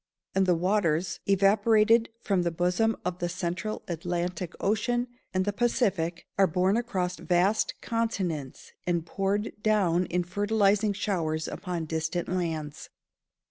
[0.33, 6.25] And the waters, evaporated from the bosom of the central Atlantic Ocean and the Pacific,
[6.39, 12.89] are borne across vast continents, and poured down in fertilising showers upon distant lands.